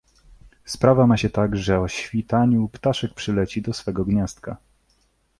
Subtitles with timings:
[0.65, 4.57] "Sprawa ma się tak, że o świtaniu ptaszek przyleci do swego gniazdka."